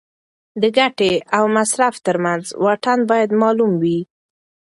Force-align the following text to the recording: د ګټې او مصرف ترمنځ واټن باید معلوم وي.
د 0.61 0.63
ګټې 0.77 1.13
او 1.37 1.43
مصرف 1.57 1.95
ترمنځ 2.05 2.43
واټن 2.63 2.99
باید 3.09 3.29
معلوم 3.41 3.71
وي. 3.81 3.99